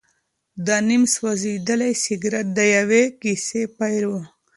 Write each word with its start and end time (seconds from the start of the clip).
دا 0.65 0.77
نیم 0.87 1.03
سوځېدلی 1.13 1.91
سګرټ 2.03 2.47
د 2.57 2.59
یوې 2.75 3.03
کیسې 3.21 3.61
پیل 3.77 4.03
و. 4.07 4.13